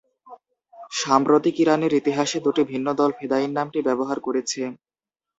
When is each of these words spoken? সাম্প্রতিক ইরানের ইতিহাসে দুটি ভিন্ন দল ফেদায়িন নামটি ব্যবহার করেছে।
সাম্প্রতিক 0.93 1.55
ইরানের 1.63 1.93
ইতিহাসে 1.93 2.37
দুটি 2.45 2.61
ভিন্ন 2.71 2.87
দল 2.99 3.11
ফেদায়িন 3.17 3.51
নামটি 3.57 3.79
ব্যবহার 3.87 4.17
করেছে। 4.19 4.61